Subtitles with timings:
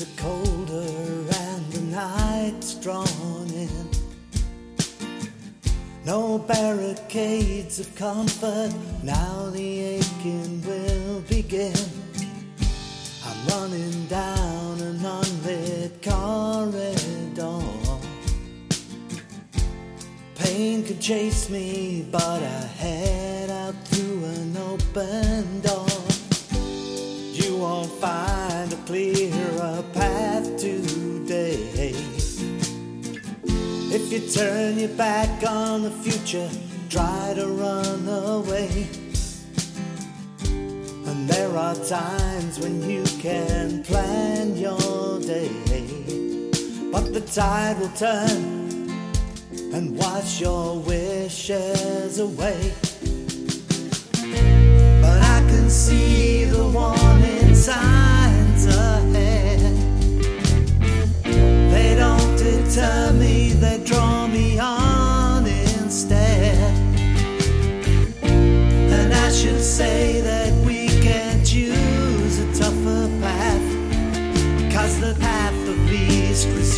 [0.00, 3.88] days are colder and the night's drawn in.
[6.04, 11.74] No barricades of comfort, now the aching will begin.
[13.24, 17.60] I'm running down an unlit corridor.
[20.36, 25.29] Pain could chase me, but I head out through an open
[33.92, 36.48] If you turn your back on the future,
[36.88, 38.86] try to run away.
[40.44, 45.50] And there are times when you can plan your day,
[46.92, 48.88] but the tide will turn
[49.74, 52.72] and wash your wishes away.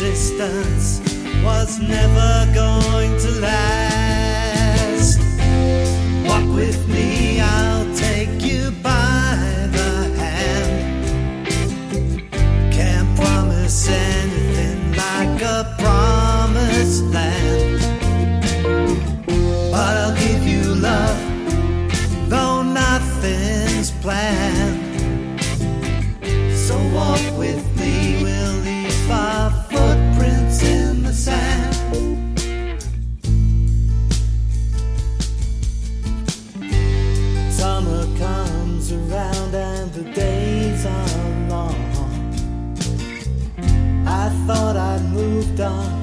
[0.03, 0.99] Resistance
[1.43, 5.19] was never going to last.
[6.27, 9.37] Walk with me, I'll take you by
[9.71, 10.73] the hand.
[12.73, 17.79] Can't promise anything like a promised land.
[19.71, 21.19] But I'll give you love,
[22.29, 24.81] though nothing's planned.
[26.55, 27.72] So walk with me,
[45.55, 46.02] 当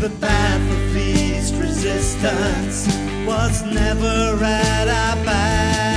[0.00, 2.86] the path of least resistance
[3.26, 5.89] was never at our backs.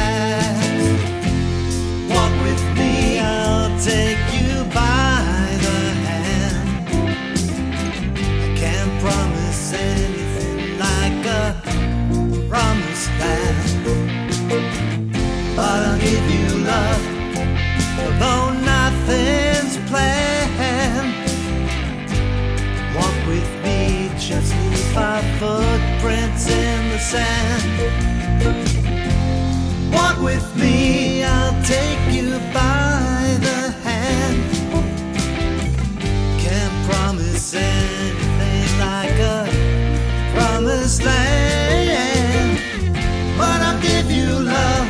[24.28, 27.80] just leave our footprints in the sand.
[29.94, 34.44] Walk with me, I'll take you by the hand.
[36.40, 39.46] Can't promise anything like a
[40.34, 42.60] promised land,
[43.38, 44.88] but I'll give you love.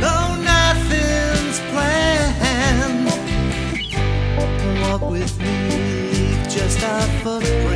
[0.00, 3.08] Though nothing's planned,
[4.80, 5.54] walk with me
[6.12, 7.71] leave just our footprints.